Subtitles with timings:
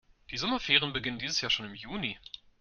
[0.31, 2.17] Die Sommerferien beginnen dieses Jahr schon im Juni.